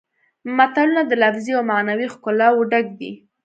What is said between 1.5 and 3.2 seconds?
او معنوي ښکلاوو ډک دي